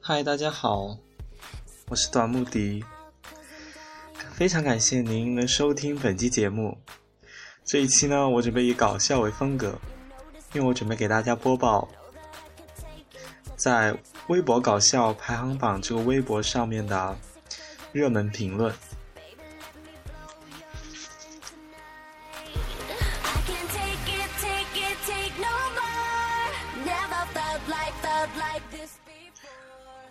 [0.00, 0.96] 嗨，大家好，
[1.88, 2.84] 我是短木迪，
[4.32, 6.76] 非常感谢您能收听本期节目。
[7.64, 9.78] 这一期呢，我准备以搞笑为风格，
[10.52, 11.88] 因为我准备给大家播报
[13.56, 13.96] 在
[14.28, 17.16] 微博搞笑排行榜这个微博上面的
[17.92, 18.74] 热门评论。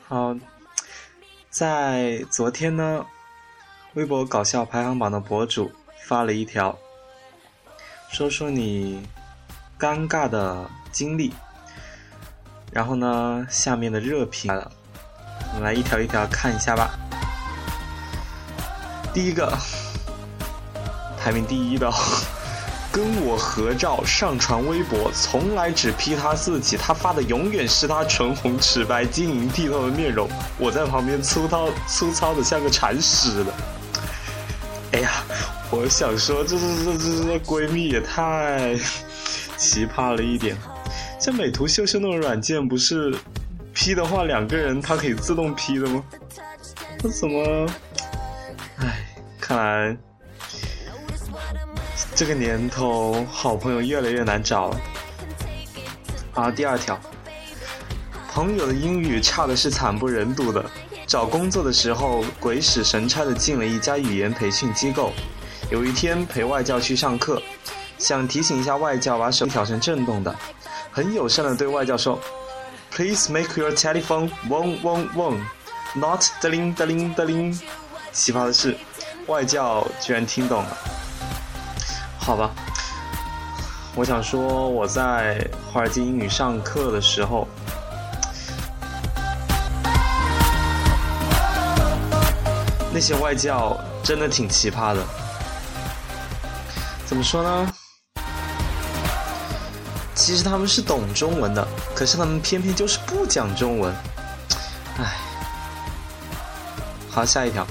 [0.09, 0.35] 好，
[1.51, 3.05] 在昨天呢，
[3.93, 5.71] 微博搞笑排行榜的博主
[6.07, 6.75] 发了一条，
[8.09, 9.07] 说说你
[9.77, 11.31] 尴尬的经历。
[12.71, 14.71] 然后呢，下面的热评来了，
[15.53, 16.89] 我们来一条一条看一下吧。
[19.13, 19.55] 第一个，
[21.19, 21.87] 排名第一的。
[22.91, 33.53] 跟我合照上传微博，从来只 P 他自己，他发的永远是他唇红齿白、晶莹剔透的面容，我在旁边粗糙粗糙的像个铲屎的。
[34.93, 35.11] 哎呀，
[35.69, 38.75] 我想说，这这这这这闺蜜也太
[39.55, 40.57] 奇葩了一点。
[41.19, 43.13] 像美图秀秀那种软件，不是
[43.73, 46.03] P 的话，两个人它可以自动 P 的吗？
[47.03, 47.67] 那怎么？
[48.77, 49.05] 哎，
[49.39, 49.97] 看来。
[52.19, 54.81] 这个年头，好朋友越来越难找了。
[56.33, 56.99] 啊，第二条，
[58.29, 60.69] 朋友的英语差的是惨不忍睹的，
[61.07, 65.13] 找工作的时候鬼使神差的进了一家语言培训机构。
[65.71, 67.41] 有一天陪外教去上课，
[67.97, 70.35] 想提醒一下外教把手调成震动的，
[70.91, 72.19] 很友善的对外教说
[72.91, 77.57] ：“Please make your telephone wong wong wong，not ding ding ding。”
[78.11, 78.75] 奇葩的是，
[79.27, 80.77] 外教居然听懂了。
[82.29, 82.51] 好吧，
[83.95, 87.47] 我想说我在华尔街英语上课的时候，
[92.93, 95.03] 那些外教真的挺奇葩的。
[97.07, 97.67] 怎么说呢？
[100.13, 103.91] 其实他们是懂中文的，可是他们偏偏就是不讲中文。
[104.99, 105.17] 唉，
[107.09, 107.65] 好，下一条，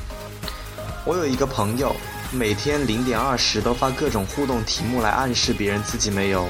[1.05, 1.95] 我有一个朋友。
[2.31, 6.47] 每天零点二十都发各种互动题目来暗示别人自己没有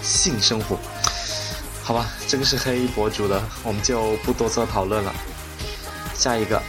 [0.00, 0.78] 性生活，
[1.82, 5.12] 好吧，这个是黑博主的，我们就不多做讨论了。
[6.14, 6.62] 下一个，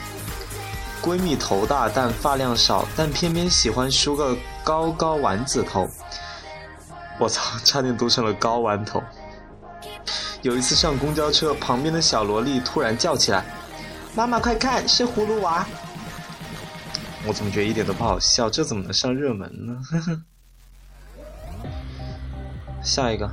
[1.00, 5.88] 闺蜜头大但发量少，但偏偏喜欢梳个高高丸子头。
[7.20, 9.04] 我操，差点读成了高丸头。
[10.42, 13.46] 有一次上公交车，旁边的小萝莉突然叫起来
[14.16, 15.64] ：“妈妈快看，是葫芦娃！”
[17.28, 18.50] 我怎么觉得一点都不好笑？
[18.50, 19.78] 这怎么能上热门呢？
[22.82, 23.30] 下一个，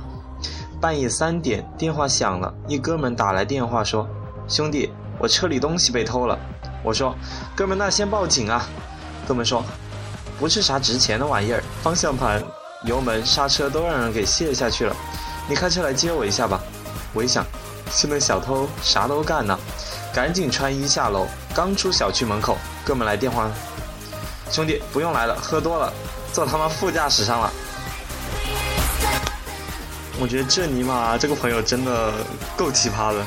[0.81, 4.07] 半夜三点电话响了，一哥们打来电话说
[4.47, 6.37] ：“兄弟，我车里东西被偷了。”
[6.83, 7.15] 我说
[7.55, 8.67] ：“哥们，那先报警啊！”
[9.25, 9.63] 哥们说
[10.37, 12.43] ：“不是啥值钱的玩意儿，方向盘、
[12.83, 14.95] 油门、刹车都让人给卸下去了，
[15.49, 16.61] 你开车来接我一下吧。”
[17.15, 17.45] 我一想，
[17.89, 19.57] 现在小偷啥都干呢，
[20.13, 21.25] 赶紧穿衣下楼。
[21.55, 23.49] 刚出小区门口，哥们来电话。
[24.49, 25.93] 兄弟，不用来了，喝多了，
[26.33, 27.51] 坐他妈副驾驶上了。
[30.19, 32.11] 我觉得这尼玛这个朋友真的
[32.57, 33.19] 够奇葩的。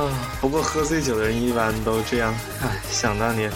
[0.00, 0.08] 啊，
[0.40, 2.32] 不过喝醉酒的人一般都这样。
[2.62, 3.52] 唉，想当年，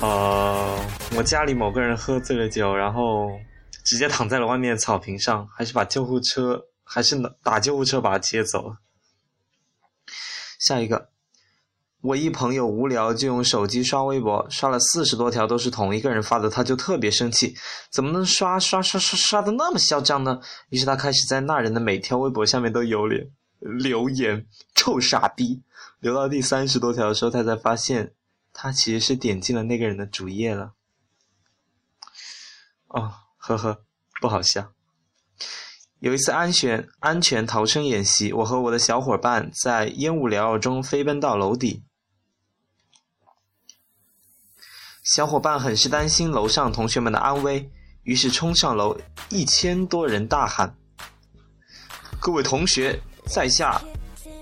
[0.00, 0.78] 呃，
[1.16, 3.28] 我家里某个人喝醉了酒，然后
[3.84, 8.76] 直接躺在了外面草坪上，还是把救护车，还是打救护车把他接走。
[10.58, 11.13] 下一个。
[12.04, 17.56] 我一朋友无聊就用手机刷微博，刷了四十多条都是同一个人发的，他就特别生气，
[17.90, 20.38] 怎么能刷刷刷刷刷的那么嚣张呢？
[20.68, 24.44] 于是他开始在那人的每条微博下面都有脸留言，
[24.74, 25.62] 臭傻逼！
[25.98, 28.12] 留到第三十多条的时候，他才发现
[28.52, 30.72] 他其实是点进了那个人的主页了。
[32.88, 33.80] 哦，呵呵，
[34.20, 34.72] 不好笑。
[36.00, 41.82] 有一次安全安全逃生演习，我和我的小伙伴在烟雾缭绕中飞奔到楼底。
[45.04, 47.70] 小伙伴很是担心楼上同学们的安危，
[48.04, 48.96] 于是冲上楼。
[49.28, 50.74] 一千多人大喊
[52.18, 53.78] ：“各位同学，在下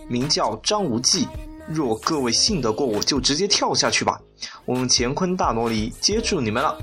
[0.09, 1.27] 名叫张无忌，
[1.67, 4.21] 若各位信得过我，就直接跳下去吧。
[4.65, 6.79] 我用乾坤大挪移接住你们了。”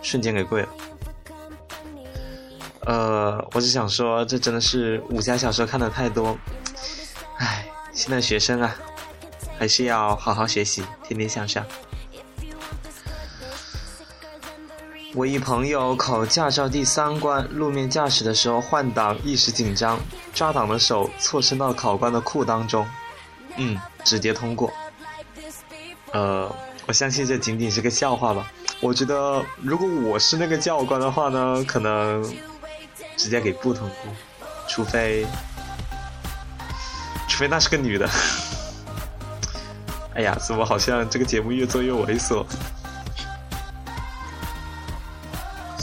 [0.00, 0.68] 瞬间给跪了。
[2.86, 6.38] 呃，我只想说，这真的是武侠小说看的太多。
[7.38, 8.76] 唉，现在学生啊，
[9.58, 11.66] 还是要好好学习，天天向上。
[15.14, 20.00] 我一朋友考驾照第三关，路面驾驶的时候换挡，一时紧张，
[20.32, 22.86] 抓挡的手错伸到考官的裤裆中，
[23.58, 24.72] 嗯，直接通过。
[26.12, 26.50] 呃，
[26.86, 28.50] 我相信这仅仅是个笑话吧。
[28.80, 32.24] 我觉得如果我是那个教官的话呢，可能
[33.18, 34.14] 直接给不通过，
[34.66, 35.26] 除非，
[37.28, 38.08] 除非那是个女的。
[40.16, 42.46] 哎呀，怎么好像这个节目越做越猥琐？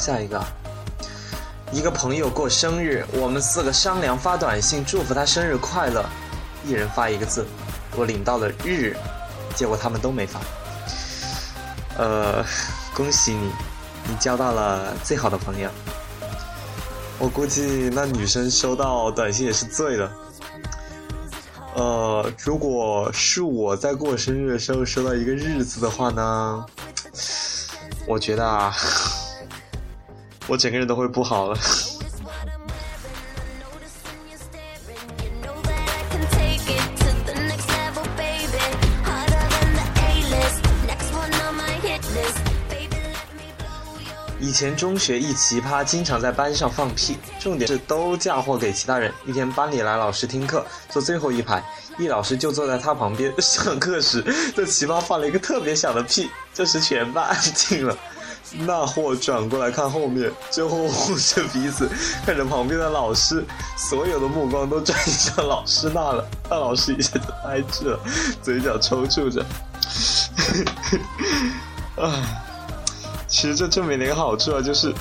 [0.09, 0.43] 下一个，
[1.71, 6.03] 一个朋友过生日，我们四个商量发短信祝福他生日快乐，
[6.65, 7.45] 一人发一个字，
[7.95, 8.97] 我领到了日，
[9.53, 10.39] 结果他们都没发。
[11.95, 12.43] 呃，
[12.95, 13.51] 恭喜你，
[14.07, 15.69] 你交到了最好的朋友。
[17.19, 20.11] 我估计那女生收到短信也是醉了。
[21.75, 26.65] 呃，如果是我在过生日的时候收到一个日子的话呢，
[28.07, 28.75] 我觉得啊，
[30.49, 31.59] 我整个人都会不好了。
[44.41, 49.13] 以前中学一奇葩，经常在班上放屁，重点是都嫁祸给其他人。
[49.27, 51.63] 一天班里来老师听课，坐最后一排，
[51.99, 53.31] 易老师就坐在他旁边。
[53.39, 54.23] 上课时，
[54.55, 57.95] 这奇葩放了一个特别响的屁，这时全班安静了。
[58.57, 61.89] 那货转过来看后面，最后捂着鼻子
[62.25, 63.43] 看着旁边的老师，
[63.77, 66.25] 所有的目光都转向老师那了。
[66.49, 67.99] 那老师一下就呆滞了，
[68.41, 69.45] 嘴角抽搐着。
[71.97, 72.45] 唉。
[73.31, 74.91] 其实这证明了一个好处啊，就是，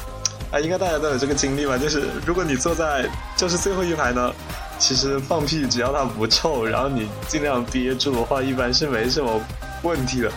[0.53, 1.79] 啊，应该大家都有这个经历吧？
[1.79, 4.31] 就是如果你坐在教室最后一排呢，
[4.79, 9.41] 其实放屁只要它不臭，然后你尽量憋住的话，一般是没什么
[9.83, 10.33] 问题了。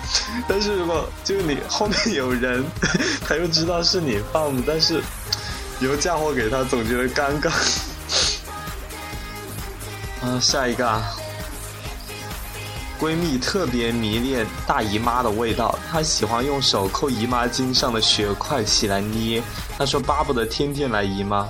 [0.47, 2.63] 但是如果就你后面有人，
[3.27, 5.01] 他又知道是你放的，但是
[5.79, 7.49] 又嫁祸给他，总觉得尴尬。
[10.21, 11.01] 啊， 下一个啊。
[12.99, 19.41] 闺蜜特别迷恋大姨妈的味道，她喜欢用手抠姨妈巾上的血块起来捏。
[19.75, 21.49] 她说巴不得天天来姨妈。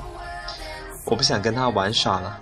[1.03, 2.39] 我不想跟她玩耍了。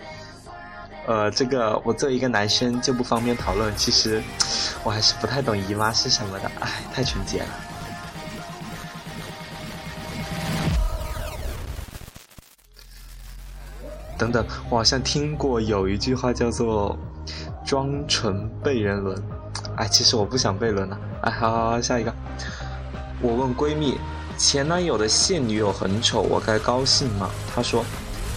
[1.10, 3.76] 呃，这个我作为一个男生就不方便讨论。
[3.76, 4.22] 其实
[4.84, 7.48] 我还是不太懂姨妈是什么的，唉，太纯洁了。
[14.20, 16.96] 等等，我好像听过有一句话叫做。
[17.66, 19.22] 装纯被人轮，
[19.76, 21.00] 哎，其实我不想被轮了。
[21.22, 22.12] 哎，好好好，下一个。
[23.22, 24.00] 我问闺蜜，
[24.38, 27.30] 前男友的现女友很丑，我该高兴吗？
[27.54, 27.86] 她说，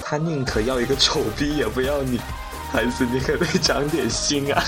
[0.02, 2.20] 他宁可要一个丑逼，也不要你。
[2.72, 4.64] 孩子，你可得长点心啊！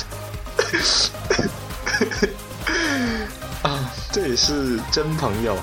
[3.62, 5.56] 啊，这也是真朋友。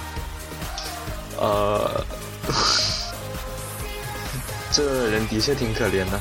[1.37, 2.03] 呃，
[4.71, 6.19] 这人的确挺可怜的。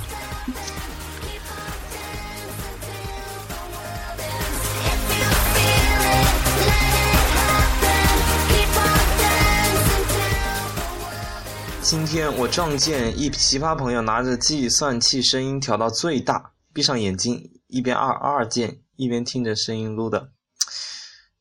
[11.91, 20.29] 今天我撞见一奇葩朋友拿着计算器，声音调到最大，闭上眼睛，一边二二键，一边听着声音录的。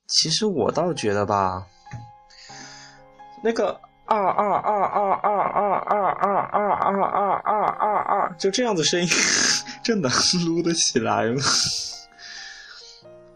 [0.08, 1.68] 其实我倒觉得吧，
[3.44, 9.08] 那个二二二二二二二二二二二二二二，就这样的声音，
[9.84, 10.12] 这能
[10.48, 11.44] 录得起来吗？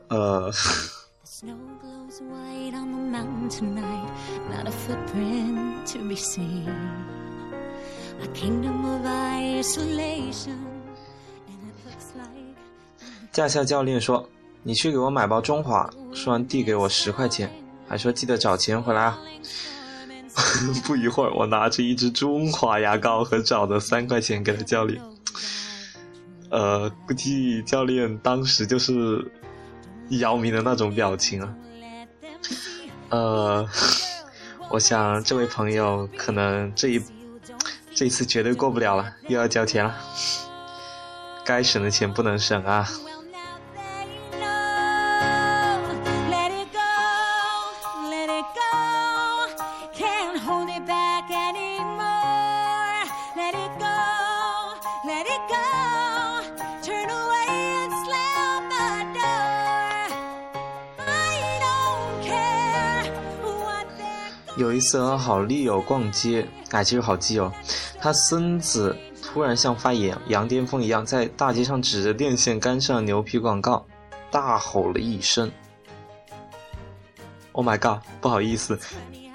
[0.07, 0.51] 呃。
[13.31, 14.29] 驾校教练说
[14.61, 17.51] ：“你去给我买包中华。”说完递给我十块钱，
[17.87, 19.19] 还说记得找钱回来啊。
[20.85, 25.01] 不一会儿，我拿着一支中华牙膏和找的三块钱给了教练。
[26.51, 29.31] 呃，估计教练当时就是
[30.09, 31.51] 姚明的那种表情啊。
[33.09, 33.67] 呃。
[34.69, 37.03] 我想这位朋友可能这一
[37.93, 39.95] 这一次绝对过不了了，又要交钱了。
[41.45, 42.89] 该省的钱不能省啊。
[64.55, 67.51] 有一次和好丽友逛街，哎，其实好基友，
[67.99, 73.83] 他孙子突然像发羊羊癫疯一样，在大街上指着电线杆上牛皮广告，
[74.29, 75.51] 大吼了一声
[77.53, 78.79] ：“Oh my god！” 不好意思，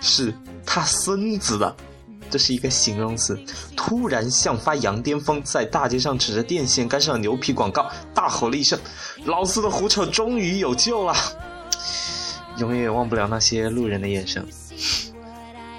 [0.01, 0.33] 是
[0.65, 1.75] 他孙子的，
[2.31, 3.37] 这是一个形容词。
[3.77, 8.79] 突然像发羊癫疯，在大街上指着电线杆上牛皮广告，大吼了一声
[9.27, 11.13] ：“老子的狐臭终于有救了！”
[12.59, 14.47] 永远也忘不了那些路人的眼神。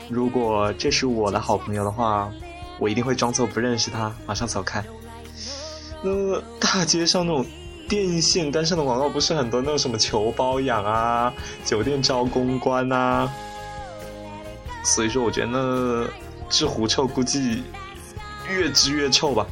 [0.09, 2.31] 如果这是我的好朋友的话，
[2.79, 4.83] 我一定会装作不认识他，马上走开。
[6.01, 7.45] 那大街上那种
[7.87, 11.31] 电线杆上的广告不是很多，那种什么求包养啊，
[11.63, 13.31] 酒店招公关啊。
[14.83, 16.07] 所以说，我觉得那
[16.49, 17.63] 治狐臭估计
[18.49, 19.45] 越治越臭吧。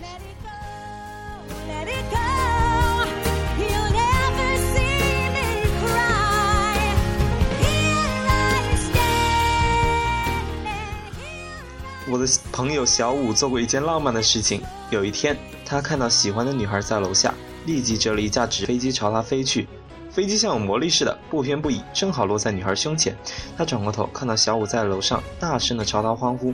[12.57, 14.63] 朋友小五做过一件浪漫的事情。
[14.89, 17.31] 有一天，他看到喜欢的女孩在楼下，
[17.67, 19.67] 立即折了一架纸飞机朝她飞去。
[20.09, 23.15] 飞机像有魔力似的，不偏不倚，正好落在女孩胸前。
[23.55, 26.51] 他转过头，看到小五在楼上，大声的朝他欢呼，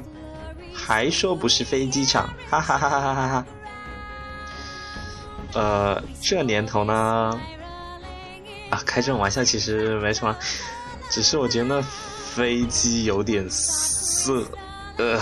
[0.73, 3.45] 还说不是飞机场，哈哈哈哈哈哈哈！
[5.53, 7.39] 呃，这年头呢，
[8.69, 10.35] 啊，开这种玩笑其实没什么，
[11.09, 14.43] 只是我觉得那飞机有点色。
[14.95, 15.19] 呃，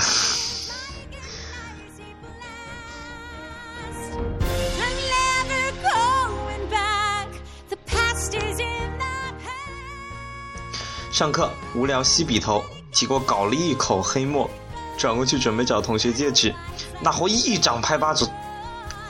[11.21, 14.49] 上课无聊吸笔头，结果搞了一口黑墨，
[14.97, 16.51] 转过去准备找同学借纸，
[16.99, 18.27] 那货一掌拍巴子，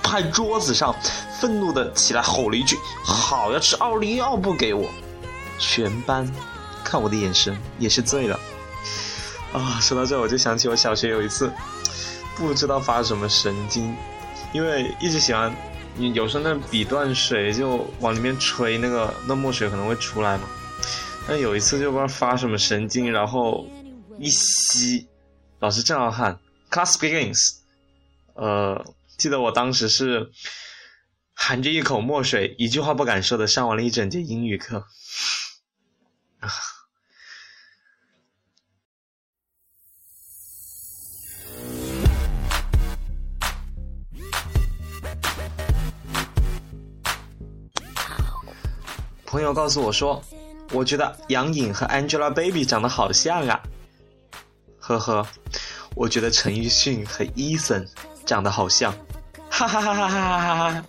[0.04, 0.94] 拍桌子上，
[1.40, 4.90] 愤怒的起来吼了一句：“好要吃奥利奥不给我！”
[5.58, 6.30] 全班
[6.84, 8.38] 看我的眼神也是醉了。
[9.54, 11.50] 啊，说到这我就想起我小学有一次，
[12.36, 13.96] 不知道发什么神经，
[14.52, 15.56] 因为一直喜欢，
[15.98, 20.44] 有时候那笔断水就往里面吹，那个那墨水可能会出来嘛。
[21.38, 23.68] 有一次就不知道发什么神经，然后
[24.20, 25.08] 一吸，
[25.60, 27.58] 老师正好喊 class begins，
[28.34, 30.32] 呃，记得我当时是
[31.34, 34.86] 含着一口墨水，一句话不敢说的上完了一整节英语课。
[49.26, 50.22] 朋友告诉我说
[50.72, 53.62] ：“我觉得杨颖和 Angelababy 长得好像啊。”
[54.80, 55.28] 呵呵，
[55.96, 57.88] 我觉得陈奕迅和 Eason
[58.26, 58.94] 长得好像。
[59.50, 60.72] 哈哈哈哈哈哈哈！
[60.72, 60.84] 哈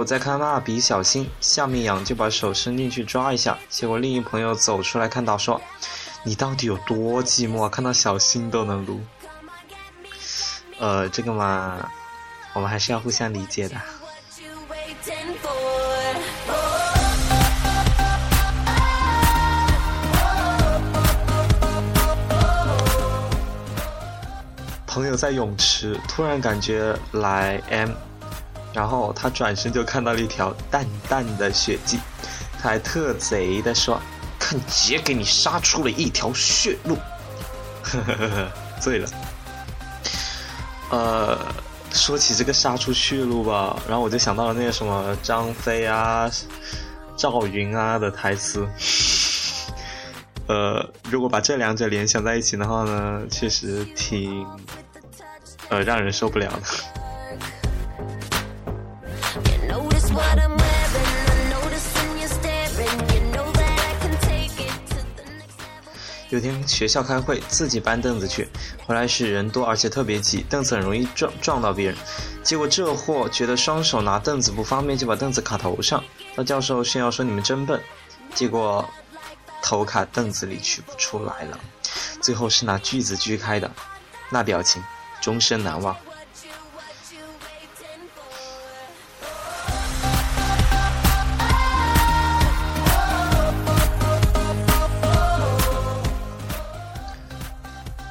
[0.00, 5.60] 友在看蜡笔小新，下面痒就把手伸进去抓一下，结果另一朋友走出来看到说
[6.24, 7.68] ：“你到底有多寂寞？
[7.68, 8.98] 看到小新都能撸。”
[10.80, 11.86] 呃，这个嘛，
[12.54, 13.76] 我们还是要互相理解的。
[24.86, 27.90] 朋友在泳池突然感觉来 M。
[28.72, 31.98] 然后他转身就看到了一条淡淡的血迹，
[32.60, 34.00] 他还特贼的说
[34.38, 36.96] ：“看姐给你杀出了一条血路。”
[37.82, 39.08] 呵呵呵呵，醉了。
[40.90, 41.38] 呃，
[41.92, 46.30] 说起这个杀出血路吧，然后我就想到了那个什么张飞啊、
[47.16, 48.68] 赵云啊的台词。
[50.46, 54.46] 呃，如果把这两者联想在一起的话呢，确实挺
[55.68, 56.62] 呃让人受不了的。
[66.30, 68.48] 有天学校开会，自己搬凳子去，
[68.86, 71.96] 回来时人多而且特别挤，凳子很容易撞撞到别人。
[72.44, 76.02] 结果这货觉得双手拿凳子不方便，就把凳子卡头上。
[76.36, 77.80] 到教授炫耀说你们真笨，
[78.32, 78.88] 结果
[79.60, 81.58] 头卡凳子里取不出来了，
[82.22, 83.68] 最后是拿锯子锯开的，
[84.30, 84.80] 那表情
[85.20, 85.96] 终身难忘。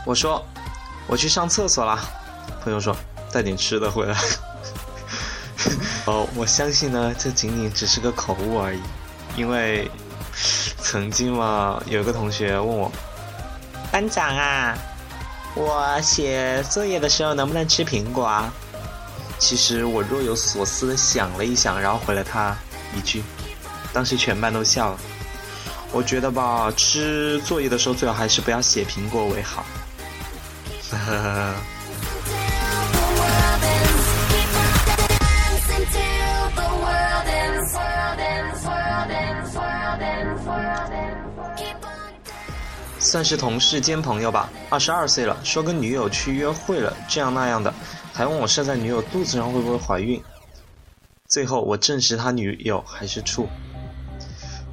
[0.06, 0.44] 我说，
[1.08, 2.00] 我去上厕所了。
[2.64, 2.96] 朋友说，
[3.32, 4.18] 带点吃的回来。
[6.06, 8.82] 哦， 我相信呢，这仅仅只是个口误而已。
[9.36, 9.90] 因为
[10.82, 12.92] 曾经嘛，有个同学问我，
[13.92, 14.76] 班长啊，
[15.54, 18.52] 我写作业的时候能不能吃苹果啊？
[19.38, 22.58] 其实我若有所思的想了一想，然后回了他
[22.96, 23.24] 一句，
[23.94, 24.98] 当时全班都笑了。
[25.92, 29.64] 我觉得吧，吃作业的时候最好还是不要写苹果为好。
[30.92, 31.56] 呵呵呵。
[43.02, 44.50] 算是同事兼朋友吧。
[44.70, 47.74] 二十二岁了，说跟女友去约会了，这样那样的，
[48.14, 50.22] 还问我射在女友肚子上会不会怀孕。
[51.28, 53.48] 最后我证实他女友还是处。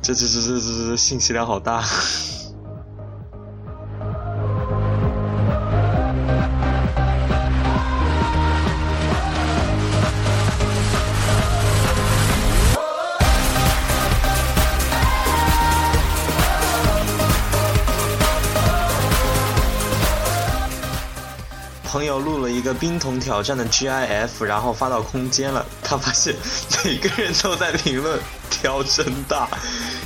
[0.02, 1.82] 这这这这这这信息量好大。
[22.76, 25.64] 冰桶挑战的 GIF，然后发到空间了。
[25.82, 26.34] 他发现
[26.84, 28.18] 每个人都在评论
[28.50, 29.48] 挑真大，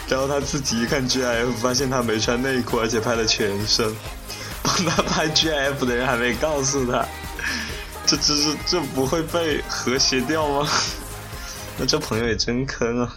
[0.09, 3.95] 然后他自己一看 GIF，发现他没穿内裤，而且拍了全身。
[4.63, 7.07] 帮他拍 GIF 的人还没告诉他，
[8.07, 10.69] 这这这这不会被和谐掉吗？
[11.79, 13.17] 那这朋友也真坑啊！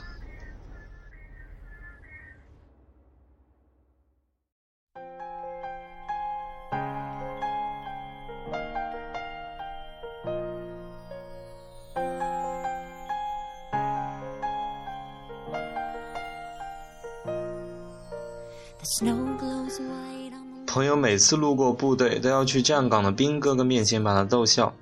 [20.67, 24.73] 朋友每次路过部队，都要去站岗的兵哥哥面前把他逗笑。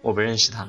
[0.00, 0.68] 我不认识他。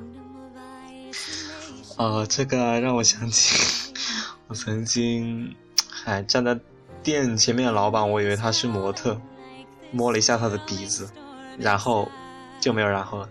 [1.98, 3.94] 呃，这个让我想起，
[4.48, 5.56] 我曾经
[5.90, 6.60] 还站在
[7.02, 9.20] 店前面的老板，我以为他是模特，
[9.92, 11.10] 摸了一下他的鼻子，
[11.58, 12.10] 然后
[12.60, 13.30] 就没有然后了。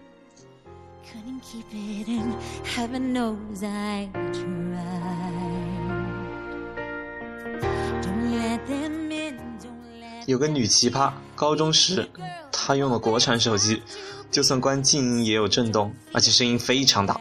[10.26, 12.08] 有个女奇葩，高中时
[12.50, 13.82] 她用了国产手机，
[14.30, 17.20] 就算关静音也有震动，而且声音非常大，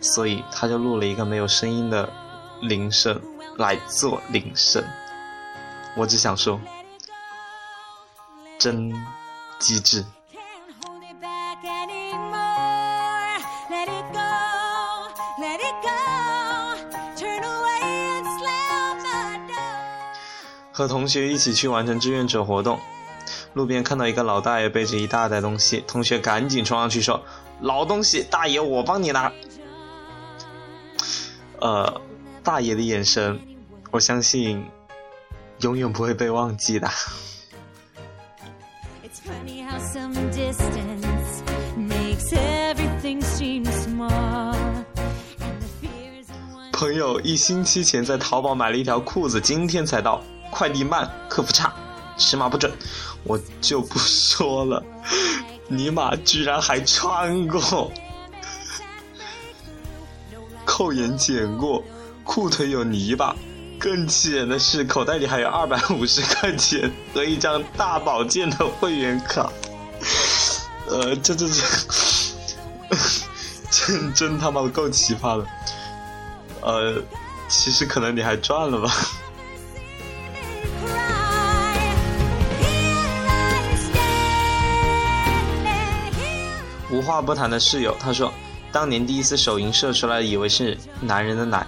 [0.00, 2.08] 所以她就录了一个没有声音的
[2.62, 3.20] 铃声
[3.56, 4.84] 来做铃声。
[5.96, 6.60] 我只想说，
[8.58, 8.92] 真
[9.58, 10.04] 机智。
[20.78, 22.78] 和同学一起去完成志愿者活动，
[23.52, 27.20] 路边看到一个老大爷背着一大袋东西，同学赶紧冲上去说
[27.60, 29.32] ：“老东西，大爷我帮你拿。”
[31.58, 32.00] 呃，
[32.44, 33.40] 大爷的眼神，
[33.90, 34.64] 我相信
[35.62, 36.88] 永远不会被忘记的。
[46.78, 50.22] 朋友一星期前在淘宝买了一条裤子，今天才到。
[50.48, 51.72] 快递慢，客服差，
[52.16, 52.72] 尺码不准，
[53.24, 54.80] 我就不说了。
[55.66, 57.90] 尼玛居然还穿过，
[60.64, 61.82] 扣眼剪过，
[62.22, 63.34] 裤腿有泥巴。
[63.80, 69.52] 更气人的是，口袋里还有二百五十块钱和一张大保健的会员卡。
[70.86, 71.62] 呃，这这这，
[73.68, 75.44] 真真他妈的够奇葩的。
[76.68, 77.02] 呃，
[77.48, 78.92] 其实可能你还赚了吧。
[86.90, 88.30] 无话不谈的室友，他说，
[88.70, 91.66] 当年第一次手淫射出来，以为是男人的奶，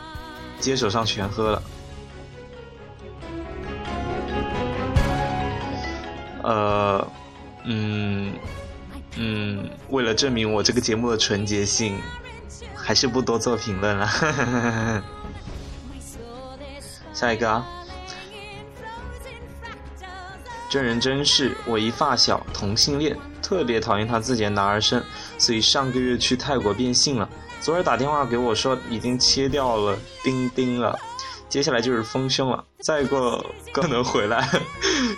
[0.59, 1.63] 接手上全喝了。
[6.43, 7.09] 呃，
[7.65, 8.35] 嗯，
[9.17, 11.99] 嗯，为了证明我这个节目的纯洁性，
[12.91, 14.11] 还是不多做评论了。
[17.15, 17.65] 下一个啊，
[20.69, 23.17] 真人真事，我一发小，同性恋。
[23.41, 25.05] 特别讨厌他自己的男儿身，
[25.39, 27.31] 所以上个月去泰国变性了。
[27.61, 30.99] 昨儿打电话给我说已经切掉了丁丁了，
[31.49, 34.49] 接下来就是丰胸了，再过可能回来，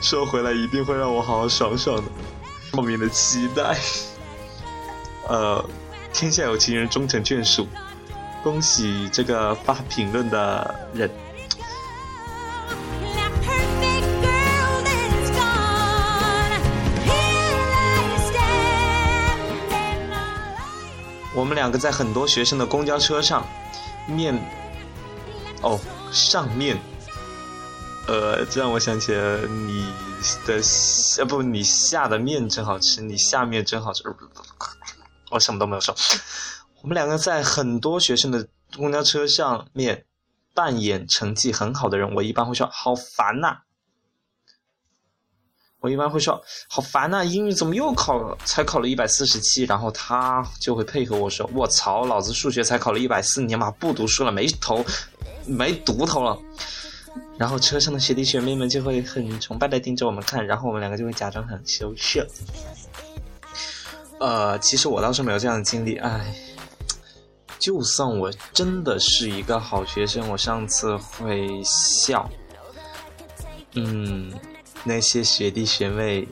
[0.02, 2.02] 说回来一定会让我好好爽爽的，
[2.74, 3.78] 莫名的期待。
[5.26, 5.64] 呃，
[6.12, 7.66] 天下有情人终成眷属，
[8.42, 11.10] 恭喜这个发评论的人。
[21.34, 23.44] 我们两个在很多学生的公交车上，
[24.06, 24.38] 面，
[25.62, 25.80] 哦，
[26.12, 26.78] 上面，
[28.06, 29.90] 呃，这让我想起了你
[30.46, 34.04] 的下不，你下的面真好吃，你下面真好吃，
[35.32, 35.94] 我什么都没有说。
[36.82, 40.04] 我们两个在很多学生的公交车上面
[40.54, 43.58] 扮演成绩很好的人，我一般会说好烦呐，
[45.80, 48.36] 我一般会说好烦呐，英语怎么又考了？
[48.44, 54.84] 才考了一百四十七，然后他就会配合我说，我操，老子数学才考了一百四，你妈不读书了，没头，
[55.46, 56.38] 没读头了。
[57.38, 62.26] 然后车上的学弟学妹们就会很崇拜的盯着我们看，然后我们两个就会假装很羞涩。
[64.22, 66.32] 呃，其实我倒是没有这样的经历，哎，
[67.58, 72.30] 就算我真的是一个好学生，我上次会笑，
[73.74, 74.32] 嗯。
[74.84, 76.26] 那些学弟学妹，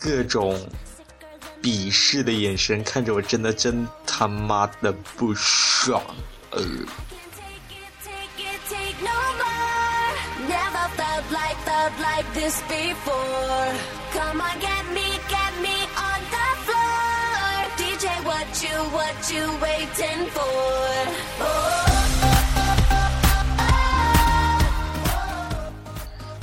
[0.00, 0.58] 各种
[1.62, 6.02] 鄙视的眼神看着我，真的真他妈的不爽。
[6.50, 6.62] 呃。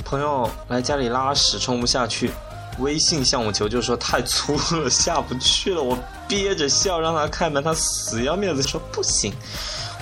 [0.04, 2.30] 朋友来家里拉屎冲不下去，
[2.78, 9.32] 微信向我求救说太粗了下不去了，我憋着笑让他开门，他死要面子说不行，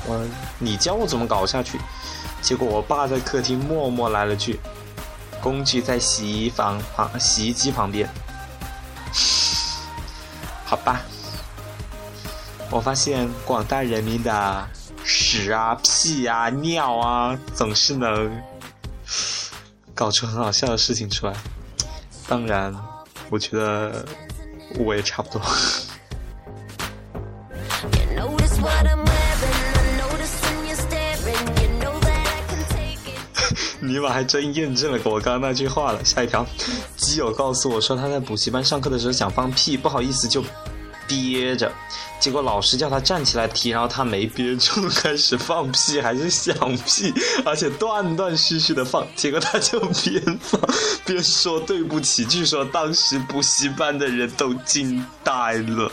[0.06, 0.20] 我
[0.58, 1.78] 你教我怎么搞下去，
[2.42, 4.58] 结果我爸在客厅默默来了句，
[5.40, 8.08] 工具在洗衣房旁洗衣机旁边，
[10.66, 11.02] 好吧，
[12.70, 14.68] 我发现广大人民的
[15.04, 18.30] 屎啊屁啊尿啊总是能。
[19.92, 21.34] 搞出很好笑的事情出来，
[22.26, 22.74] 当然，
[23.28, 24.02] 我觉得
[24.78, 25.42] 我也差不多。
[33.80, 36.02] 尼玛还真验证了我刚刚那句话了。
[36.02, 36.46] 下一条，
[36.96, 40.42] 基友告诉我说他在补习班上课的时候想放屁，不好意思就。
[41.06, 41.70] 憋着，
[42.20, 46.54] 结果老师叫他站起来提，然后他没憋住，开始放屁，还是响
[46.84, 47.12] 屁，
[47.44, 50.60] 而且断断续续的放， 结果他就边放
[51.06, 55.90] 边说对不起，据说当时补习班的人都惊呆了。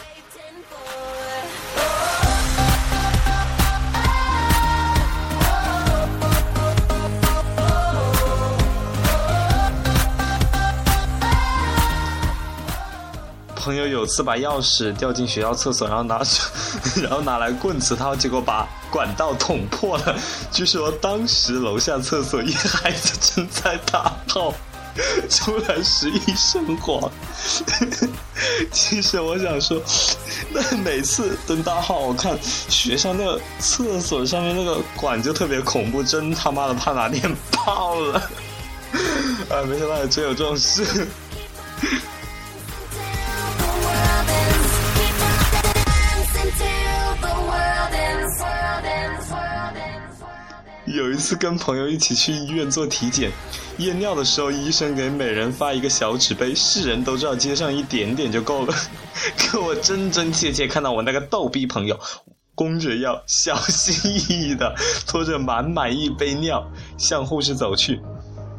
[13.67, 16.41] 朋友有次把钥匙掉进学校厕所，然后拿出，
[17.03, 20.17] 然后拿来棍子掏，结果把管道捅破了。
[20.49, 24.53] 据说当时楼下厕所一孩子正在打号，
[25.29, 27.11] 出来时一身黄。
[28.71, 29.81] 其实我想说，
[30.49, 38.17] 那每次蹲大号，我看学校那个厕所上面那个管就特别恐怖，真他妈的怕哪天爆了。
[39.49, 41.05] 啊，没想到还真有这种事。
[50.97, 53.31] 有一次跟朋友一起去医院做体检，
[53.77, 58.73] 验尿的时候，医生给每人发一个小纸杯，是人都知道接上一点点就够了。
[59.37, 61.99] 可我真真切切看到我那个逗逼朋友，
[62.55, 68.01] 弓着腰，小心翼翼的拖着满满一杯尿向护士走去，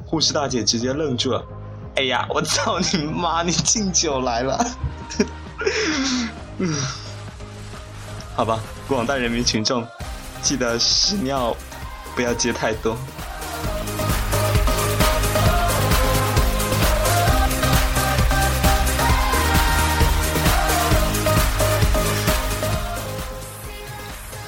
[0.06, 1.44] 护士大姐直接愣住了。
[1.96, 3.42] 哎呀，我操你妈！
[3.42, 4.64] 你敬酒来了。
[6.58, 6.72] 嗯，
[8.36, 9.84] 好吧，广大人民群众，
[10.40, 11.56] 记得屎尿。
[12.18, 12.98] 不要接太多。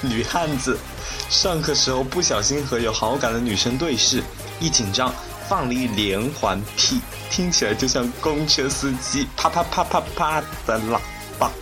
[0.03, 0.77] 女汉子，
[1.29, 4.21] 上课时候不小心和有好感的女生对视，
[4.59, 5.15] 一紧张
[5.49, 10.99] 放了一连环屁，听起来就像公车司机啪啪啪啪啪的喇
[11.39, 11.53] 叭。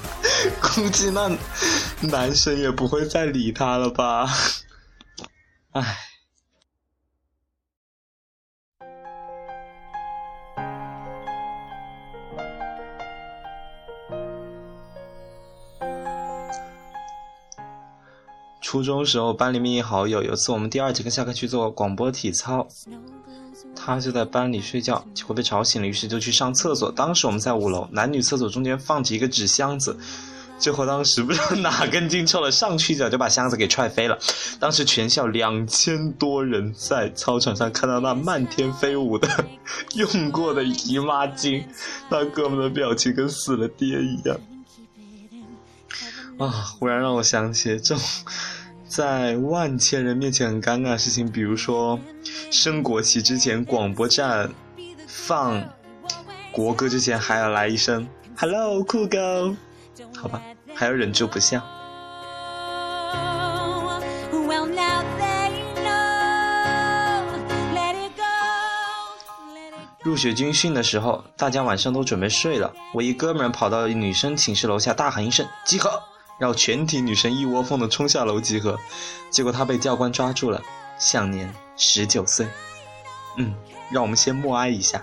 [0.60, 1.30] 估计那
[2.02, 4.28] 男生也不会再理他了吧。
[5.72, 5.96] 唉，
[18.60, 22.66] 初中时候班里面一好友，有次我们第二节课下课去做广播体操，
[23.76, 26.90] 他就在班里睡觉，结果被吵醒了，于是就去上厕所。
[26.90, 29.96] 当时我们在五楼，男女厕所中间放着一个纸箱子。
[30.60, 34.18] 结果当时不知道哪根筋抽了，上去一脚就把箱子给踹飞了。
[34.60, 39.26] 当时全校两千多人在操场上看到那漫天飞舞的
[39.94, 41.64] 用过的姨妈巾，
[42.10, 44.38] 那哥们的表情跟死了爹一样。
[46.38, 46.48] 啊！
[46.78, 47.98] 忽然让我想起这种
[48.86, 51.98] 在万千人面前很尴尬的事情，比如说
[52.50, 54.50] 升国旗之前，广播站
[55.06, 55.62] 放
[56.52, 59.16] 国歌之前还要来一声 “Hello，酷狗”。
[60.20, 60.42] 好吧，
[60.74, 61.62] 还要忍住不笑。
[70.02, 76.02] 入学军训的时候，大家晚上都准备睡了，我一哥们跑到女生寝室楼下大喊一声“集合”，
[76.40, 78.78] 然后全体女生一窝蜂的冲下楼集合，
[79.30, 80.62] 结果他被教官抓住了，
[80.98, 82.46] 享年十九岁。
[83.36, 83.54] 嗯，
[83.90, 85.02] 让我们先默哀一下。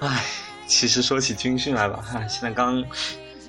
[0.00, 0.24] 唉，
[0.70, 2.82] 其实说起军训来吧，哈，现在刚，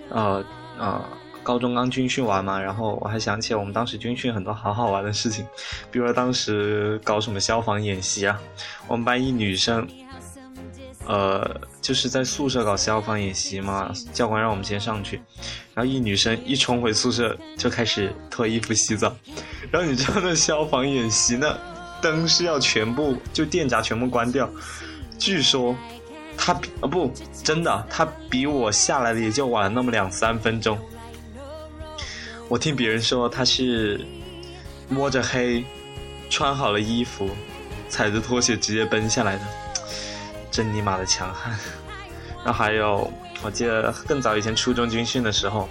[0.09, 0.43] 呃
[0.77, 1.01] 呃。
[1.43, 5.43] 高中刚军训完嘛，然后我还想起我们当时军训很多好好玩的事情，
[5.89, 8.39] 比如说当时搞什么消防演习啊，
[8.87, 9.87] 我们班一女生，
[11.07, 15.19] 呃，就是在宿舍搞消防演习嘛，教官让我们先上去，
[15.73, 19.11] 然后一女生一冲回宿舍就开始脱衣服洗澡，
[19.71, 21.57] 然后你知道那消防演习那
[22.03, 24.47] 灯是要全部就电闸全部关掉，
[25.17, 25.75] 据说
[26.37, 27.11] 他啊不
[27.43, 30.77] 真的，他比我下来的也就晚那么两三分钟。
[32.47, 34.05] 我听别人说他是
[34.89, 35.63] 摸着黑，
[36.29, 37.29] 穿好了衣服，
[37.87, 39.41] 踩着拖鞋直接奔下来的，
[40.51, 41.57] 真尼玛的强悍。
[42.43, 43.11] 然后还有，
[43.43, 45.69] 我记得更早以前初中军训的时候，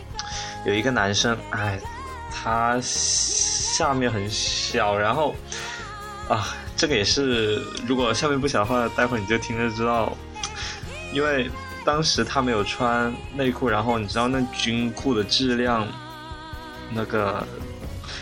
[0.65, 1.79] 有一个男生，哎，
[2.31, 5.35] 他下面很小，然后
[6.29, 10.17] 啊，这个也是，如果下面不小的话，待会你就听着知道，
[11.13, 11.51] 因为
[11.85, 15.87] 当时他没有穿内裤，然后你知道那军裤的质量。
[16.93, 17.47] 那个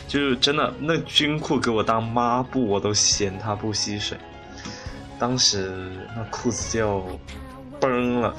[0.07, 4.19] 就是真的，那军裤给我当抹布，我都嫌它不吸水。
[5.19, 7.19] 当时那裤子就
[7.81, 8.37] 崩了，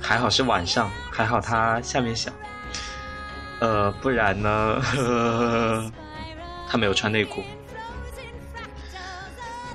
[0.00, 2.32] 还好是晚上，还好它下面小。
[3.60, 5.02] 呃，不然呢，呵
[5.84, 5.92] 呵
[6.66, 7.42] 他没有穿内裤。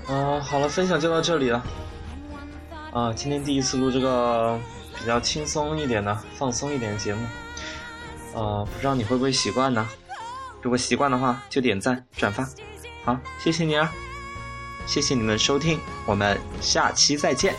[0.07, 1.63] 啊，好了，分享就到这里了。
[2.91, 4.59] 啊，今天第一次录这个
[4.99, 7.25] 比较轻松一点的、放松一点的节目。
[8.33, 9.87] 呃，不知道你会不会习惯呢？
[10.61, 12.47] 如果习惯的话，就点赞转发。
[13.05, 13.91] 好，谢谢你啊！
[14.85, 17.55] 谢谢你们收听，我们下期再见。